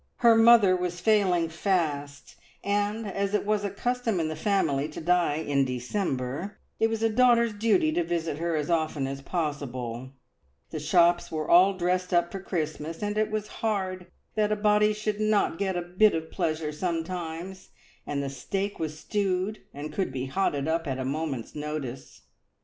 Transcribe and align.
Her 0.25 0.33
mother 0.35 0.75
was 0.75 0.99
failing 0.99 1.47
fast, 1.49 2.35
and 2.63 3.05
as 3.05 3.35
it 3.35 3.45
was 3.45 3.63
a 3.63 3.69
custom 3.69 4.19
in 4.19 4.29
the 4.29 4.35
family 4.35 4.89
to 4.89 4.99
die 4.99 5.35
in 5.35 5.63
December, 5.63 6.57
it 6.79 6.89
was 6.89 7.03
a 7.03 7.07
daughter's 7.09 7.53
duty 7.53 7.91
to 7.91 8.03
visit 8.03 8.39
her 8.39 8.55
as 8.55 8.71
often 8.71 9.05
as 9.05 9.21
possible; 9.21 10.09
the 10.71 10.79
shops 10.79 11.31
were 11.31 11.47
all 11.47 11.75
dressed 11.77 12.15
up 12.15 12.31
for 12.31 12.39
Christmas, 12.41 13.03
and 13.03 13.15
it 13.15 13.29
was 13.29 13.47
hard 13.61 14.07
that 14.33 14.51
a 14.51 14.55
body 14.55 14.91
should 14.91 15.19
not 15.19 15.59
get 15.59 15.77
a 15.77 15.83
bit 15.83 16.15
of 16.15 16.31
pleasure 16.31 16.71
sometimes, 16.71 17.69
and 18.07 18.23
the 18.23 18.27
steak 18.31 18.79
was 18.79 18.99
stewed, 18.99 19.61
and 19.71 19.93
could 19.93 20.11
be 20.11 20.25
"hotted 20.25 20.67
up" 20.67 20.87
at 20.87 20.97
a 20.97 21.05
moment's 21.05 21.53
notice. 21.53 22.23